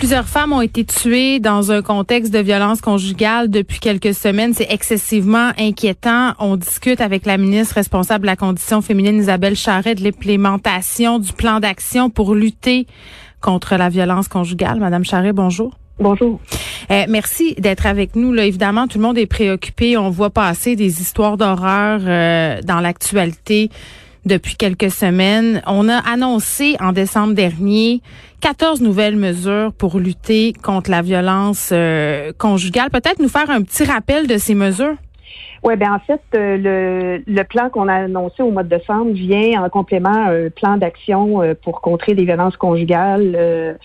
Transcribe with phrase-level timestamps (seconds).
[0.00, 4.54] Plusieurs femmes ont été tuées dans un contexte de violence conjugale depuis quelques semaines.
[4.54, 6.32] C'est excessivement inquiétant.
[6.38, 11.34] On discute avec la ministre responsable de la condition féminine, Isabelle Charret, de l'implémentation du
[11.34, 12.86] plan d'action pour lutter
[13.42, 14.80] contre la violence conjugale.
[14.80, 15.76] Madame Charret, bonjour.
[15.98, 16.40] Bonjour.
[16.90, 18.32] Euh, merci d'être avec nous.
[18.32, 19.98] Là, évidemment, tout le monde est préoccupé.
[19.98, 23.68] On voit passer des histoires d'horreur euh, dans l'actualité
[24.24, 25.62] depuis quelques semaines.
[25.66, 28.00] On a annoncé en décembre dernier
[28.40, 32.90] 14 nouvelles mesures pour lutter contre la violence euh, conjugale.
[32.90, 34.94] Peut-être nous faire un petit rappel de ces mesures?
[35.62, 39.12] Oui, ben en fait, euh, le, le plan qu'on a annoncé au mois de décembre
[39.12, 43.78] vient en complément un plan d'action euh, pour contrer les violences conjugales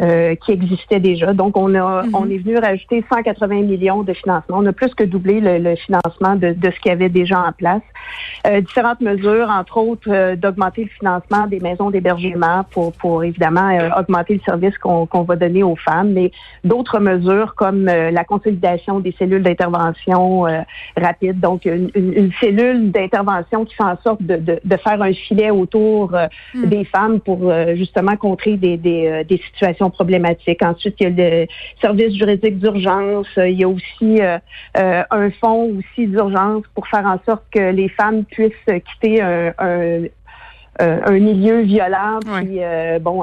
[0.00, 1.32] euh, qui existait déjà.
[1.32, 2.14] Donc, on a, mhm.
[2.14, 4.58] on est venu rajouter 180 millions de financement.
[4.58, 7.50] On a plus que doublé le, financement de, de, ce qu'il y avait déjà en
[7.50, 7.82] place.
[8.46, 13.76] Euh, différentes mesures, entre autres, euh, d'augmenter le financement des maisons d'hébergement pour, pour évidemment
[13.98, 16.30] augmenter le service qu'on va donner aux femmes, mais
[16.62, 20.44] d'autres mesures comme la consolidation des cellules d'intervention
[20.96, 21.40] rapide.
[21.40, 25.50] Donc, une, une, cellule d'intervention qui fait en sorte de, de, de faire un filet
[25.50, 26.12] autour
[26.54, 26.66] hmm.
[26.66, 30.62] des femmes pour justement contrer des, des, des situations problématiques.
[30.62, 31.46] Ensuite, il y a le
[31.80, 33.28] service juridique d'urgence.
[33.36, 34.38] Il y a aussi euh,
[34.76, 39.52] euh, un fonds aussi d'urgence pour faire en sorte que les femmes puissent quitter un,
[40.80, 42.60] un milieu violent, puis
[43.00, 43.22] bon,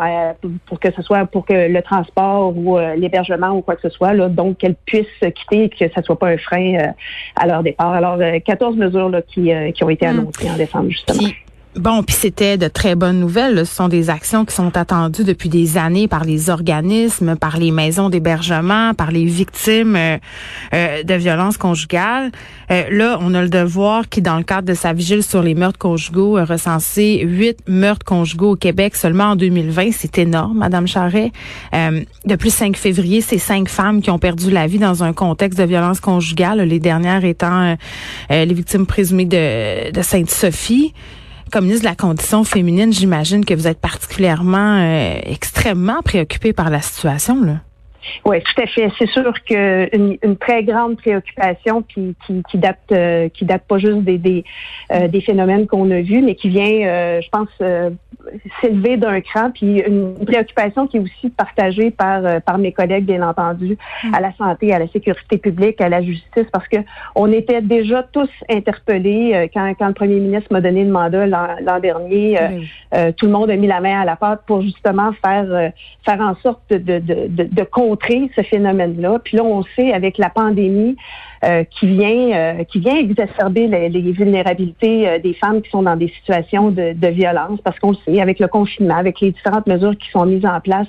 [0.65, 4.13] pour que ce soit pour que le transport ou l'hébergement ou quoi que ce soit,
[4.13, 6.91] là, donc qu'elles puissent quitter et que ça soit pas un frein
[7.35, 7.93] à leur départ.
[7.93, 11.29] Alors, 14 mesures là, qui, qui ont été annoncées en décembre justement.
[11.77, 13.67] Bon, puis c'était de très bonnes nouvelles.
[13.67, 17.71] Ce sont des actions qui sont attendues depuis des années par les organismes, par les
[17.71, 20.17] maisons d'hébergement, par les victimes euh,
[20.73, 22.31] euh, de violences conjugales.
[22.71, 25.53] Euh, là, on a le devoir qui, dans le cadre de sa vigile sur les
[25.53, 29.89] meurtres conjugaux, a recensé huit meurtres conjugaux au Québec seulement en 2020.
[29.91, 31.33] C'est énorme, Madame Charret.
[32.25, 35.59] depuis le 5 février, c'est cinq femmes qui ont perdu la vie dans un contexte
[35.59, 37.75] de violence conjugale, les dernières étant
[38.29, 40.93] les victimes présumées de, de Sainte-Sophie
[41.51, 46.69] comme ministre de la condition féminine, j'imagine que vous êtes particulièrement, euh, extrêmement préoccupé par
[46.69, 47.41] la situation.
[47.43, 47.61] Là.
[48.25, 48.89] Oui, tout à fait.
[48.97, 53.77] C'est sûr qu'une une très grande préoccupation qui, qui, qui date euh, qui date pas
[53.77, 54.43] juste des des,
[54.91, 57.49] euh, des phénomènes qu'on a vus, mais qui vient, euh, je pense,
[58.61, 59.51] s'élever d'un cran.
[59.51, 63.77] Puis une préoccupation qui est aussi partagée par par mes collègues, bien entendu,
[64.13, 66.77] à la santé, à la sécurité publique, à la justice, parce que
[67.15, 71.79] on était déjà tous interpellés quand quand le premier ministre m'a donné le mandat l'an
[71.79, 72.37] dernier.
[73.17, 75.71] tout le monde a mis la main à la pâte pour justement faire
[76.05, 77.63] faire en sorte de de, de, de
[78.35, 79.19] ce phénomène-là.
[79.23, 80.95] Puis là, on sait avec la pandémie
[81.45, 85.95] euh, qui vient euh, qui vient exacerber les, vulnérabilités euh, des femmes qui sont dans
[85.95, 89.95] des situations de, violence, parce qu'on le sait, avec le confinement, avec les différentes mesures
[89.95, 90.87] qui sont mises en place,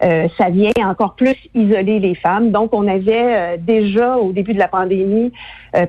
[0.00, 2.52] ça vient encore plus isoler les femmes.
[2.52, 5.32] Donc, on avait déjà au début de la pandémie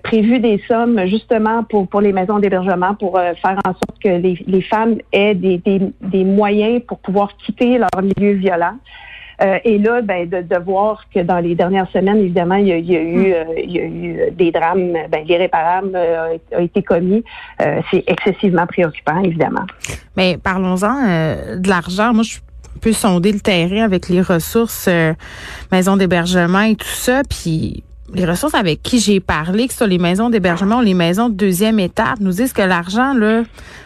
[0.01, 4.61] prévu des sommes justement pour pour les maisons d'hébergement pour faire en sorte que les,
[4.61, 5.61] femmes aient des,
[6.01, 8.75] des moyens pour pouvoir quitter leur milieu violent.
[9.41, 12.71] Euh, et là, ben, de, de, voir que dans les dernières semaines, évidemment, il y
[12.73, 16.37] a, il y a eu, euh, il y a eu des drames, ben, l'irréparable euh,
[16.55, 17.23] a été commis.
[17.59, 19.65] c'est excessivement préoccupant, évidemment.
[20.17, 22.13] Mais parlons-en de l'argent.
[22.13, 22.39] Moi, je
[22.81, 24.89] peux sonder le terrain avec les ressources,
[25.71, 27.83] maisons d'hébergement et tout ça, puis
[28.13, 31.29] les ressources avec qui j'ai parlé, que ce soit les maisons d'hébergement ou les maisons
[31.29, 33.43] de deuxième étape, nous disent que l'argent, là,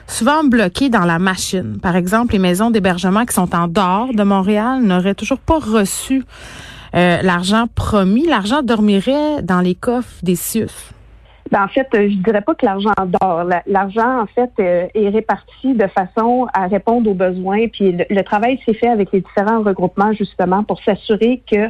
[0.07, 1.77] souvent bloqué dans la machine.
[1.81, 6.23] Par exemple, les maisons d'hébergement qui sont en dehors de Montréal n'auraient toujours pas reçu
[6.95, 8.25] euh, l'argent promis.
[8.25, 10.92] L'argent dormirait dans les coffres des CIUS.
[11.53, 13.43] Ben, en fait, euh, je dirais pas que l'argent dort.
[13.67, 17.67] L'argent, en fait, euh, est réparti de façon à répondre aux besoins.
[17.67, 21.69] Puis le, travail s'est fait avec les différents regroupements, justement, pour s'assurer que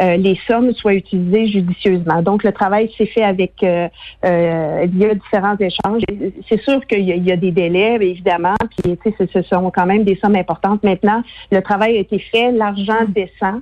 [0.00, 2.22] euh, les sommes soient utilisées judicieusement.
[2.22, 3.88] Donc, le travail s'est fait avec euh,
[4.22, 6.02] via différents échanges.
[6.48, 10.36] C'est sûr qu'il y, a des délais, évidemment, puis ce sont quand même des sommes
[10.36, 10.84] importantes.
[10.84, 13.60] Maintenant, le travail a été fait, l'argent descend.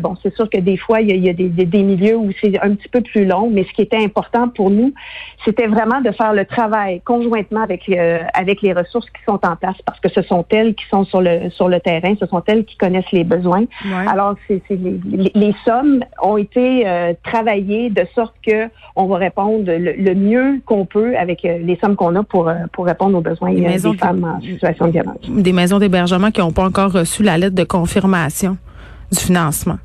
[0.00, 2.88] bon, c'est sûr que des fois, il y a, des milieux où c'est un petit
[2.88, 4.92] peu plus long, mais ce qui était important pour nous,
[5.44, 9.56] c'était vraiment de faire le travail conjointement avec euh, avec les ressources qui sont en
[9.56, 12.42] place parce que ce sont elles qui sont sur le sur le terrain, ce sont
[12.46, 13.64] elles qui connaissent les besoins.
[14.06, 20.14] Alors c'est les, sommes ont été euh, travaillées de sorte que on va répondre le,
[20.14, 23.78] mieux qu'on peut avec euh, les sommes qu'on a pour pour répondre aux besoins des
[23.98, 25.18] femmes en situation de violence.
[25.28, 28.56] Des maisons d'hébergement qui n'ont pas encore reçu la lettre de confirmation
[29.12, 29.76] du financement.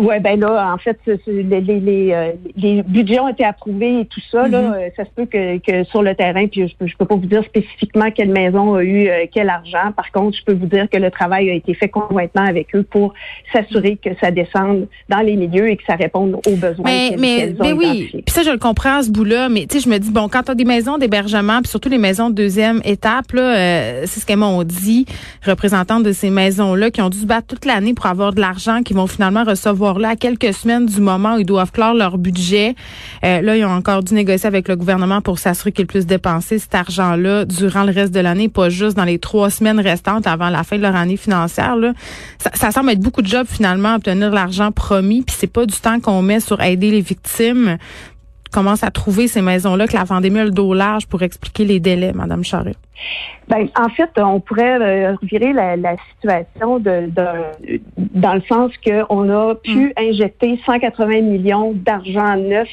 [0.00, 4.22] Oui, ben là, en fait, les, les, euh, les, budgets ont été approuvés et tout
[4.30, 4.48] ça.
[4.48, 4.74] Là, mm-hmm.
[4.74, 7.16] euh, ça se peut que, que, sur le terrain, puis je peux, je peux pas
[7.16, 9.92] vous dire spécifiquement quelle maison a eu euh, quel argent.
[9.94, 12.84] Par contre, je peux vous dire que le travail a été fait conjointement avec eux
[12.84, 13.12] pour
[13.52, 16.84] s'assurer que ça descende dans les milieux et que ça réponde aux besoins.
[16.84, 19.50] Mais, mais, mais oui, puis ça, je le comprends à ce bout-là.
[19.50, 21.90] Mais tu sais, je me dis bon, quand tu as des maisons d'hébergement, puis surtout
[21.90, 25.04] les maisons de deuxième étape, là, c'est ce qu'elles m'ont dit,
[25.44, 28.82] représentantes de ces maisons-là, qui ont dû se battre toute l'année pour avoir de l'argent,
[28.82, 32.74] qui vont finalement recevoir là quelques semaines du moment où ils doivent clore leur budget.
[33.24, 36.58] Euh, là, ils ont encore dû négocier avec le gouvernement pour s'assurer qu'ils puissent dépenser
[36.58, 40.48] cet argent-là durant le reste de l'année, pas juste dans les trois semaines restantes avant
[40.48, 41.76] la fin de leur année financière.
[42.54, 45.76] Ça, semble être beaucoup de jobs finalement à obtenir l'argent promis, puis c'est pas du
[45.76, 47.78] temps qu'on met sur aider les victimes
[48.52, 51.80] commence à trouver ces maisons-là que la pandémie a le dos large pour expliquer les
[51.80, 52.78] délais, Madame Charest?
[53.48, 58.72] Ben, en fait, on pourrait euh, revirer la, la situation de, de, dans le sens
[58.84, 59.92] qu'on a pu mm.
[59.98, 62.68] injecter 180 millions d'argent neuf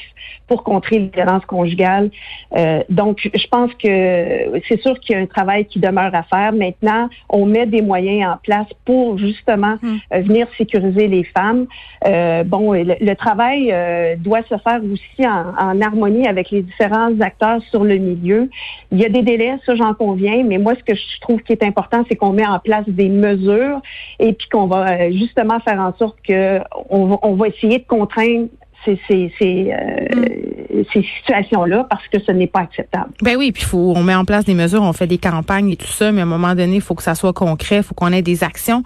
[0.48, 2.10] pour contrer les violences conjugales.
[2.56, 6.24] Euh, donc, je pense que c'est sûr qu'il y a un travail qui demeure à
[6.24, 6.54] faire.
[6.54, 9.98] Maintenant, on met des moyens en place pour justement mm.
[10.13, 11.66] euh, venir sécuriser les femmes.
[12.06, 13.74] Euh, bon, le, travail
[14.19, 18.50] doit se faire aussi en, en, harmonie avec les différents acteurs sur le milieu.
[18.92, 21.54] Il y a des délais, ça j'en conviens, mais moi, ce que je trouve qui
[21.54, 23.81] est important, c'est qu'on met en place des mesures
[24.19, 28.48] et puis qu'on va euh, justement faire en sorte que on va essayer de contraindre
[28.86, 30.58] ces, ces, ces, euh,
[30.94, 33.12] ces situations-là parce que ce n'est pas acceptable.
[33.21, 35.75] Ben oui, puis faut on met en place des mesures, on fait des campagnes et
[35.75, 37.95] tout ça, mais à un moment donné, il faut que ça soit concret, il faut
[37.95, 38.83] qu'on ait des actions.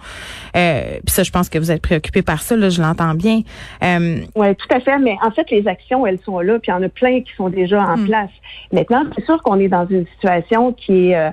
[0.56, 3.40] Euh, puis ça, je pense que vous êtes préoccupé par ça, là, je l'entends bien.
[3.82, 6.74] Euh, oui, tout à fait, mais en fait, les actions, elles sont là, puis il
[6.74, 8.06] y en a plein qui sont déjà en hmm.
[8.06, 8.30] place.
[8.72, 11.30] Maintenant, c'est sûr qu'on est dans une situation qui est, euh,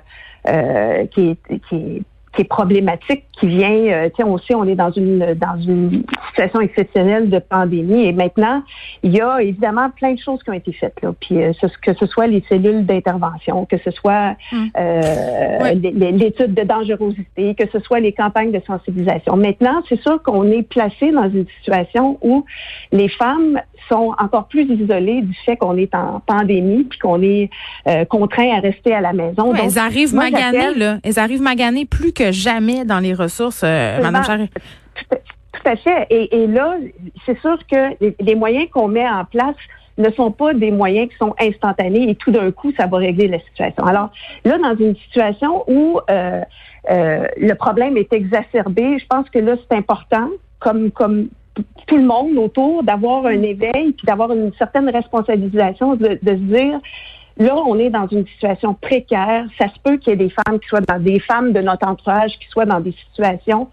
[0.47, 2.01] euh qui est, qui est
[2.33, 5.59] qui est problématique, qui vient, euh, tu sais, on sait, on est dans une dans
[5.59, 8.63] une situation exceptionnelle de pandémie et maintenant,
[9.03, 11.51] il y a évidemment plein de choses qui ont été faites là, puis euh,
[11.81, 14.69] que ce soit les cellules d'intervention, que ce soit hum.
[14.77, 19.35] euh, l'étude de dangerosité, que ce soit les campagnes de sensibilisation.
[19.35, 22.45] Maintenant, c'est sûr qu'on est placé dans une situation où
[22.91, 27.49] les femmes sont encore plus isolées du fait qu'on est en pandémie puis qu'on est
[27.87, 29.53] euh, contraint à rester à la maison.
[29.55, 34.47] elles arrivent maganées là, elles arrivent maganées plus que jamais dans les ressources, euh, Madame
[35.09, 36.07] Tout, à fait.
[36.09, 36.75] Et, là,
[37.25, 39.55] c'est sûr que les, moyens qu'on met en place
[39.97, 43.27] ne sont pas des moyens qui sont instantanés et tout d'un coup, ça va régler
[43.27, 43.83] la situation.
[43.83, 44.09] Alors
[44.45, 46.41] là, dans une situation où euh,
[46.89, 50.29] euh, le problème est exacerbé, je pense que là, c'est important,
[50.59, 51.27] comme, comme
[51.85, 56.55] tout le monde autour, d'avoir un éveil, puis d'avoir une certaine responsabilisation, de, de se
[56.55, 56.79] dire,
[57.37, 59.45] Là, on est dans une situation précaire.
[59.57, 61.87] Ça se peut qu'il y ait des femmes qui soient dans des femmes de notre
[61.87, 63.69] entourage qui soient dans des situations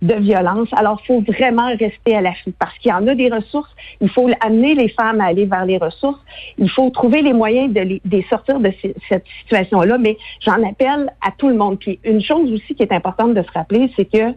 [0.00, 0.68] de violence.
[0.72, 3.70] Alors, il faut vraiment rester à l'affût parce qu'il y en a des ressources.
[4.00, 6.20] Il faut amener les femmes à aller vers les ressources.
[6.58, 8.72] Il faut trouver les moyens de les, sortir de
[9.08, 9.98] cette situation-là.
[9.98, 11.78] Mais j'en appelle à tout le monde.
[11.78, 14.34] Puis une chose aussi qui est importante de se rappeler, c'est que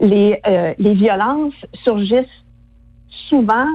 [0.00, 2.43] les, euh, les violences surgissent
[3.28, 3.66] souvent,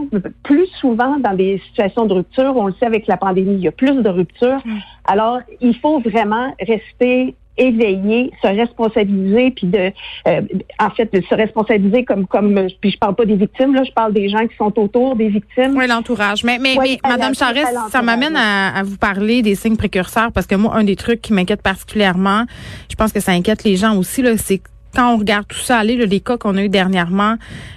[0.43, 2.55] plus souvent dans des situations de rupture.
[2.55, 4.61] On le sait avec la pandémie, il y a plus de ruptures.
[5.05, 9.91] Alors, il faut vraiment rester éveillé, se responsabiliser, puis de,
[10.27, 10.41] euh,
[10.79, 13.91] en fait, de se responsabiliser comme, comme, puis je parle pas des victimes, là, je
[13.91, 15.75] parle des gens qui sont autour des victimes.
[15.75, 16.43] Oui, l'entourage.
[16.43, 20.47] Mais, mais, mais Madame Charest, ça m'amène à, à, vous parler des signes précurseurs, parce
[20.47, 22.45] que moi, un des trucs qui m'inquiète particulièrement,
[22.89, 24.61] je pense que ça inquiète les gens aussi, là, c'est
[24.95, 27.35] quand on regarde tout ça aller, les cas qu'on a eu dernièrement,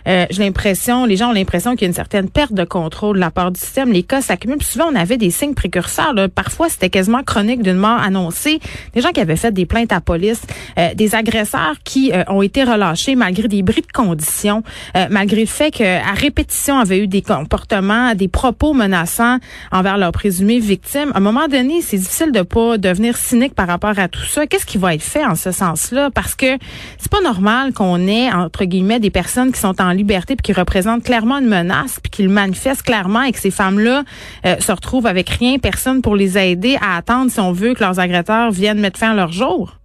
[0.08, 3.16] euh, j'ai l'impression, les gens ont l'impression qu'il y a une certaine perte de contrôle
[3.16, 3.92] de la part du système.
[3.92, 4.62] Les cas s'accumulent.
[4.62, 6.14] Souvent, on avait des signes précurseurs.
[6.34, 8.60] Parfois, c'était quasiment chronique d'une mort annoncée.
[8.94, 10.42] Des gens qui avaient fait des plaintes à police,
[10.78, 14.62] euh, des agresseurs qui euh, ont été relâchés malgré des bris de conditions,
[15.10, 19.38] malgré le fait qu'à répétition avaient eu des comportements, des propos menaçants
[19.70, 21.10] envers leurs présumées victimes.
[21.14, 24.46] À un moment donné, c'est difficile de pas devenir cynique par rapport à tout ça.
[24.46, 26.10] Qu'est-ce qui va être fait en ce sens-là?
[26.10, 26.58] Parce que
[27.02, 30.52] c'est pas normal qu'on ait entre guillemets des personnes qui sont en liberté puis qui
[30.52, 34.04] représentent clairement une menace puis qui le manifestent clairement et que ces femmes-là
[34.46, 37.80] euh, se retrouvent avec rien, personne pour les aider à attendre si on veut que
[37.80, 39.78] leurs agresseurs viennent mettre fin à leur jour?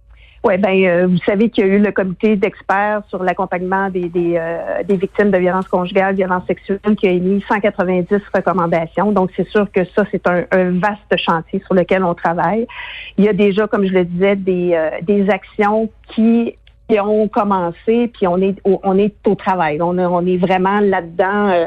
[0.44, 4.08] Oui, ben euh, vous savez qu'il y a eu le comité d'experts sur l'accompagnement des,
[4.08, 9.10] des, euh, des, victimes de violences conjugales, violences sexuelles, qui a émis 190 recommandations.
[9.10, 10.44] Donc, c'est sûr que ça, c'est un,
[10.78, 12.68] vaste chantier sur lequel on travaille.
[13.16, 16.54] Il y a déjà, comme je le disais, des, des actions qui
[16.88, 19.80] qui ont commencé, puis on est au, on est au travail.
[19.82, 21.66] On, on est vraiment là-dedans euh,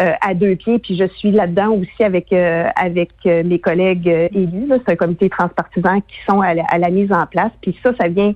[0.00, 4.68] euh, à deux pieds, puis je suis là-dedans aussi avec euh, avec mes collègues élus.
[4.68, 7.52] C'est un comité transpartisan qui sont à la, mise en place.
[7.60, 8.34] Puis ça, ça vient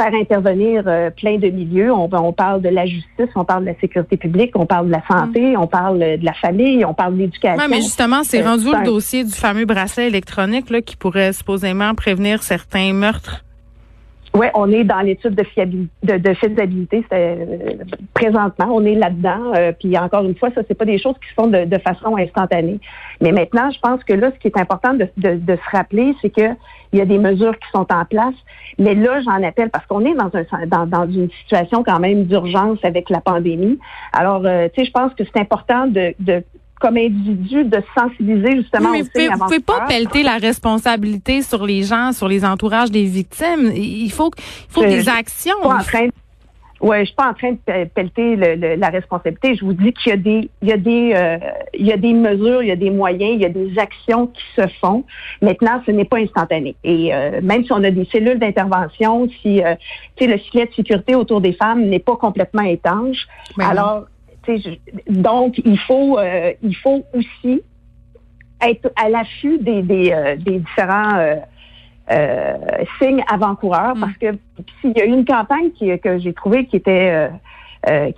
[0.00, 1.92] faire intervenir euh, plein de milieux.
[1.92, 4.92] On, on, parle de la justice, on parle de la sécurité publique, on parle de
[4.92, 5.60] la santé, mm.
[5.60, 7.62] on parle de la famille, on parle de l'éducation.
[7.62, 11.94] Oui, mais justement, c'est rendu le dossier du fameux bracelet électronique là, qui pourrait supposément
[11.94, 13.44] prévenir certains meurtres.
[14.34, 17.04] Oui, on est dans l'étude de, fiabilité, de, de faisabilité.
[17.12, 17.74] Euh,
[18.14, 19.52] présentement, on est là-dedans.
[19.54, 21.78] Euh, puis encore une fois, ça, c'est pas des choses qui se font de, de,
[21.78, 22.78] façon instantanée.
[23.20, 26.30] Mais maintenant, je pense que là, ce qui est important de, de se rappeler, c'est
[26.30, 26.54] que
[26.92, 28.34] il y a des mesures qui sont en place.
[28.78, 32.24] Mais là, j'en appelle parce qu'on est dans, un, dans, dans, une situation quand même
[32.24, 33.78] d'urgence avec la pandémie.
[34.12, 36.42] Alors, euh, tu sais, je pense que c'est important de, de
[36.80, 41.82] comme individu de sensibiliser justement oui, mais vous pouvez pas pelleter la responsabilité sur les
[41.82, 43.72] gens, sur les entourages des victimes.
[43.74, 45.56] Il faut, il faut des actions.
[45.62, 46.08] en train
[46.80, 49.56] Ouais, je suis pas en train de pelleter le, la responsabilité.
[49.56, 51.38] Je vous dis qu'il y a des, il y a des, euh,
[51.74, 54.28] il y a des mesures, il y a des moyens, il y a des actions
[54.28, 55.04] qui se font.
[55.42, 56.76] Maintenant, ce n'est pas instantané.
[56.84, 59.74] Et euh, même si on a des cellules d'intervention, si, euh,
[60.20, 64.04] le filet de sécurité autour des femmes n'est pas complètement étanche, ben alors
[65.08, 67.62] donc, il faut, euh, il faut aussi
[68.60, 71.36] être à l'affût des, des, euh, différents
[72.10, 72.52] euh,
[73.00, 74.00] signes avant-coureurs mm.
[74.00, 74.38] parce que
[74.80, 75.70] s'il y a eu une campagne
[76.02, 77.30] que j'ai trouvée qui était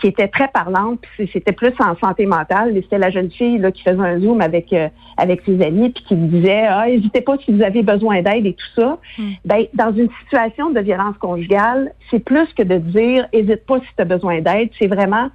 [0.00, 1.00] qui était très parlante,
[1.32, 2.72] c'était plus en santé mentale.
[2.75, 4.75] C'était la jeune fille là, qui faisait un zoom avec
[5.18, 8.54] avec ses amis puis qui disait ah n'hésitez pas si vous avez besoin d'aide et
[8.54, 8.99] tout ça.
[9.18, 9.30] Mm.
[9.44, 13.87] Ben dans une situation de violence conjugale, c'est plus que de dire hésite pas si
[13.94, 15.28] tu as besoin d'aide, c'est vraiment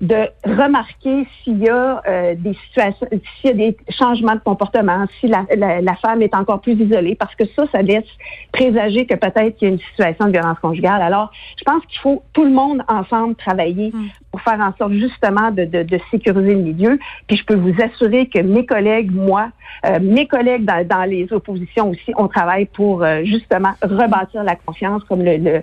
[0.00, 5.06] de remarquer s'il y a euh, des situations, s'il y a des changements de comportement,
[5.18, 8.06] si la, la, femme est encore plus isolée, parce que ça, ça laisse
[8.52, 11.02] présager que peut-être qu'il y a une situation de violence conjugale.
[11.02, 14.08] Alors, je pense qu'il faut tout le monde ensemble travailler mm.
[14.30, 16.98] pour faire en sorte justement de, de, de, sécuriser le milieu.
[17.26, 19.50] Puis je peux vous assurer que mes collègues, moi,
[19.84, 24.54] euh, mes collègues dans, dans, les oppositions aussi, on travaille pour euh, justement rebâtir la
[24.54, 25.62] confiance, comme le, le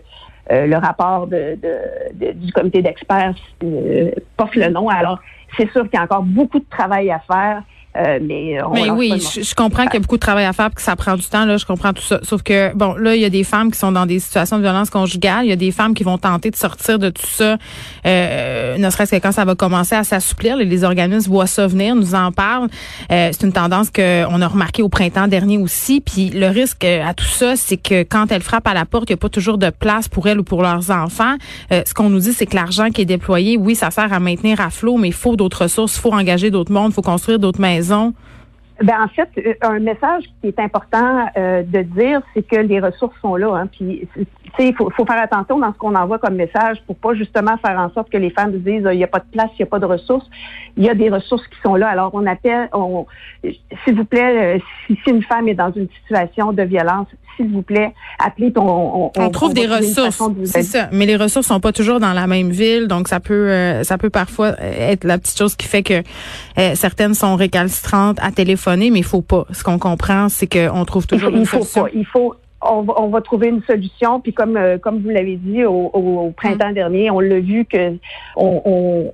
[0.51, 4.89] euh, le rapport du comité d'experts euh, porte le nom.
[4.89, 5.19] Alors,
[5.57, 7.63] c'est sûr qu'il y a encore beaucoup de travail à faire.
[7.95, 8.59] Euh, mais,
[8.91, 11.23] oui, je, comprends qu'il y a beaucoup de travail à faire que ça prend du
[11.23, 11.45] temps.
[11.45, 12.19] Là, je comprends tout ça.
[12.23, 14.63] Sauf que bon, là, il y a des femmes qui sont dans des situations de
[14.63, 15.45] violence conjugale.
[15.45, 17.57] Il y a des femmes qui vont tenter de sortir de tout ça,
[18.05, 20.57] euh, ne serait-ce que quand ça va commencer à s'assouplir.
[20.57, 22.67] Les, organismes voient ça venir, nous en parlent.
[23.11, 26.01] Euh, c'est une tendance qu'on a remarqué au printemps dernier aussi.
[26.01, 29.13] Puis le risque à tout ça, c'est que quand elles frappent à la porte, il
[29.13, 31.35] n'y a pas toujours de place pour elles ou pour leurs enfants.
[31.71, 34.59] ce qu'on nous dit, c'est que l'argent qui est déployé, oui, ça sert à maintenir
[34.59, 37.39] à flot, mais il faut d'autres ressources, il faut engager d'autres mondes, il faut construire
[37.39, 37.84] d'autres maisons
[38.81, 42.79] ben, en fait, euh, un message qui est important euh, de dire, c'est que les
[42.79, 43.55] ressources sont là.
[43.55, 43.69] Hein,
[44.59, 47.77] il faut, faut, faire attention dans ce qu'on envoie comme message pour pas justement faire
[47.79, 49.69] en sorte que les femmes disent il n'y a pas de place, il n'y a
[49.69, 50.27] pas de ressources.
[50.77, 51.87] Il y a des ressources qui sont là.
[51.87, 53.05] Alors, on appelle, on,
[53.83, 57.07] s'il vous plaît, euh, si, une femme est dans une situation de violence,
[57.37, 58.67] s'il vous plaît, appelez ton.
[58.67, 60.89] On, on trouve des ressources, c'est ça.
[60.91, 63.97] Mais les ressources sont pas toujours dans la même ville, donc ça peut, euh, ça
[63.97, 66.03] peut parfois être la petite chose qui fait que
[66.57, 69.45] euh, certaines sont récalcitrantes à téléphoner, mais il faut pas.
[69.51, 71.83] Ce qu'on comprend, c'est qu'on trouve toujours il faut, une solution.
[71.83, 72.35] Pas, il faut
[72.71, 74.19] on va, on va, trouver une solution.
[74.19, 76.73] Puis comme euh, comme vous l'avez dit au, au, printemps mm.
[76.73, 77.97] dernier, on l'a vu que
[78.35, 79.13] on, on,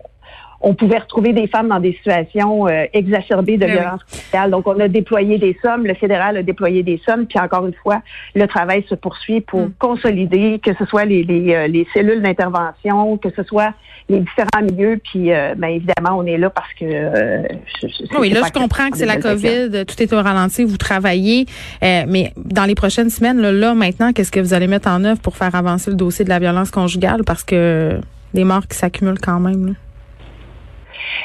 [0.62, 4.52] on, pouvait retrouver des femmes dans des situations euh, exacerbées de violence conjugale.
[4.52, 7.26] Donc on a déployé des sommes, le fédéral a déployé des sommes.
[7.26, 8.02] Puis encore une fois,
[8.36, 9.74] le travail se poursuit pour mm.
[9.80, 13.74] consolider que ce soit les, les, euh, les cellules d'intervention, que ce soit
[14.10, 15.00] les différents milieux.
[15.04, 19.06] Puis euh, bien évidemment, on est là parce que oui, là je comprends que c'est
[19.06, 21.46] la COVID, tout est au ralenti, vous travaillez,
[21.82, 25.20] mais dans les prochaines semaines, là, là maintenant, qu'est-ce que vous allez mettre en œuvre
[25.20, 27.24] pour faire avancer le dossier de la violence conjugale?
[27.24, 28.00] Parce que
[28.34, 29.68] des morts qui s'accumulent quand même.
[29.68, 29.74] Là.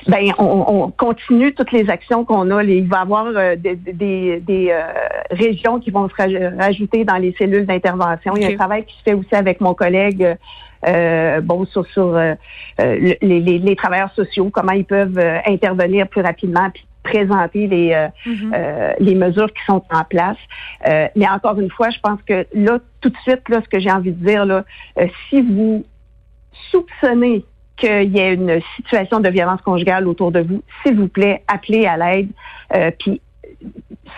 [0.06, 2.62] Ben, on, continue toutes les actions qu'on a.
[2.62, 4.40] il va y avoir euh, des,
[4.70, 4.82] euh,
[5.30, 8.34] régions qui vont se rajouter dans les cellules d'intervention.
[8.36, 10.36] Il y a un travail qui se fait aussi avec mon collègue.
[10.86, 11.84] Euh, bon sur,
[12.78, 18.94] les, travailleurs sociaux, comment ils peuvent intervenir plus rapidement puis présenter les mm-hmm.
[19.00, 20.36] les mesures qui sont en place.
[20.84, 23.90] mais encore une fois, je pense que là, tout de suite, là, ce que j'ai
[23.90, 24.64] envie de dire, là,
[25.28, 25.84] si vous
[26.70, 27.44] soupçonnez
[27.76, 31.86] qu'il y ait une situation de violence conjugale autour de vous, s'il vous plaît, appelez
[31.86, 32.30] à l'aide,
[32.74, 33.20] euh, puis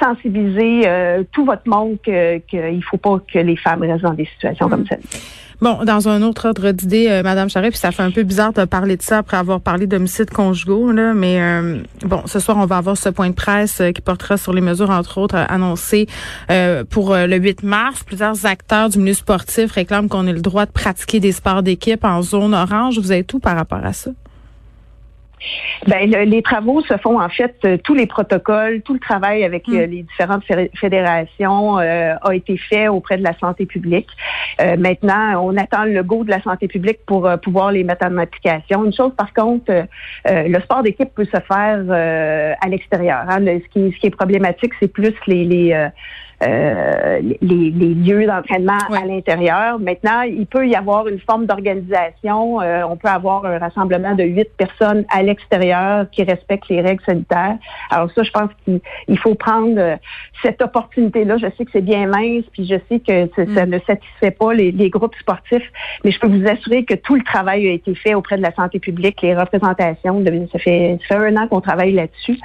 [0.01, 4.27] sensibiliser euh, tout votre monde qu'il ne faut pas que les femmes restent dans des
[4.27, 5.01] situations comme celle.
[5.61, 8.53] Bon, dans un autre ordre d'idée, euh, Madame Charret, puis ça fait un peu bizarre
[8.53, 12.59] de parler de ça après avoir parlé d'homicides conjugaux, là, mais euh, bon, ce soir,
[12.59, 15.35] on va avoir ce point de presse euh, qui portera sur les mesures, entre autres,
[15.35, 16.07] annoncées
[16.91, 18.05] pour le 8 mars.
[18.05, 22.05] Plusieurs acteurs du milieu sportif réclament qu'on ait le droit de pratiquer des sports d'équipe
[22.05, 22.99] en zone orange.
[22.99, 24.11] Vous êtes tout par rapport à ça?
[25.89, 29.67] Ben, les travaux se font en fait, euh, tous les protocoles, tout le travail avec
[29.71, 29.91] euh, mm.
[29.91, 34.09] les différentes fédérations euh, a été fait auprès de la santé publique.
[34.79, 38.85] maintenant, on attend le go de la santé publique pour pouvoir les mettre en application.
[38.85, 39.87] Une chose, par contre,
[40.27, 43.21] le sport d'équipe peut se faire à l'extérieur.
[43.29, 43.39] Hein.
[43.47, 45.89] Ce, qui, ce qui est problématique, c'est plus les, les
[46.41, 49.81] euh, les, les, lieux d'entraînement à l'intérieur.
[49.81, 52.61] Maintenant, il peut y avoir une forme d'organisation.
[52.61, 57.03] Euh, on peut avoir un rassemblement de huit personnes à l'extérieur qui respectent les règles
[57.05, 57.57] sanitaires.
[57.91, 59.97] Alors ça, je pense qu'il faut prendre euh,
[60.41, 61.39] cette opportunité-là.
[61.39, 63.71] Je sais que c'est bien mince, puis je sais que ça mm.
[63.71, 65.69] ne satisfait pas les, les, groupes sportifs,
[66.05, 68.55] mais je peux vous assurer que tout le travail a été fait auprès de la
[68.55, 70.25] santé publique, les représentations.
[70.53, 72.39] Ça fait, ça fait un an qu'on travaille là-dessus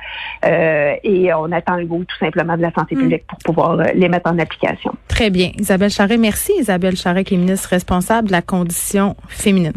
[0.43, 3.00] et on attend le goût tout simplement de la santé mm.
[3.00, 4.93] publique pour pouvoir euh, les mettre en application.
[5.07, 5.51] Très bien.
[5.57, 6.51] Isabelle Charret, merci.
[6.59, 9.73] Isabelle Charret, qui est ministre responsable de la condition féminine.